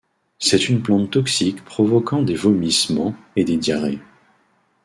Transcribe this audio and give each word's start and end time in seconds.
C'est 0.39 0.67
une 0.67 0.81
plante 0.81 1.11
toxique 1.11 1.63
provoquant 1.63 2.23
des 2.23 2.33
vomissements 2.33 3.13
et 3.35 3.43
des 3.45 3.57
diarrhées. 3.57 3.99